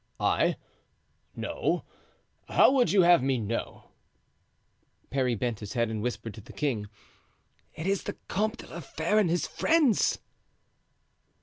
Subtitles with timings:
[0.19, 0.57] "I?
[1.35, 1.85] No;
[2.47, 3.91] how would you have me know?"
[5.11, 6.89] Parry bent his head and whispered to the king:
[7.75, 10.17] "It is the Comte de la Fere and his friends."